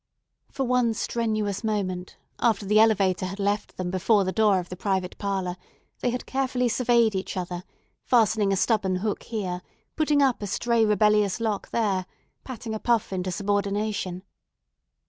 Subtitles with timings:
[0.49, 4.75] For one strenuous moment after the elevator had left them before the door of the
[4.75, 5.57] private parlor
[5.99, 7.63] they had carefully surveyed each other,
[8.03, 9.61] fastening a stubborn hook here,
[9.95, 12.07] putting up a stray rebellious lock there,
[12.43, 14.23] patting a puff into subordination.